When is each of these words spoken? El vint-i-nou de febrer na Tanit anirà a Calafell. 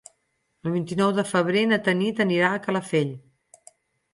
El 0.69 0.73
vint-i-nou 0.75 1.11
de 1.17 1.25
febrer 1.33 1.63
na 1.73 1.79
Tanit 1.89 2.23
anirà 2.27 2.51
a 2.55 2.63
Calafell. 2.65 3.13